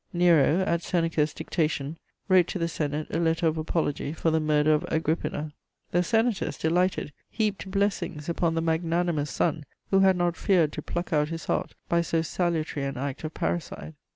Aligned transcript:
Nero, 0.11 0.61
at 0.61 0.81
Seneca's 0.81 1.31
dictation, 1.31 1.95
wrote 2.27 2.47
to 2.47 2.57
the 2.57 2.67
Senate 2.67 3.05
a 3.11 3.19
letter 3.19 3.45
of 3.45 3.55
apology 3.59 4.13
for 4.13 4.31
the 4.31 4.39
murder 4.39 4.73
of 4.73 4.83
Agrippina; 4.87 5.53
the 5.91 6.01
Senators, 6.01 6.57
delighted, 6.57 7.13
heaped 7.29 7.69
blessings 7.69 8.27
upon 8.27 8.55
the 8.55 8.61
magnanimous 8.63 9.29
son 9.29 9.63
who 9.91 9.99
had 9.99 10.17
not 10.17 10.35
feared 10.35 10.73
to 10.73 10.81
pluck 10.81 11.13
out 11.13 11.29
his 11.29 11.45
heart 11.45 11.75
by 11.87 12.01
so 12.01 12.23
salutary 12.23 12.83
an 12.83 12.97
act 12.97 13.23
of 13.23 13.35
parricide! 13.35 13.93